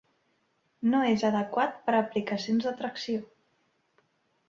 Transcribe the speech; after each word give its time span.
No 0.93 1.01
és 1.09 1.27
adequat 1.29 1.79
per 1.85 1.97
a 1.99 2.01
aplicacions 2.07 2.69
de 2.71 2.77
tracció. 2.83 3.25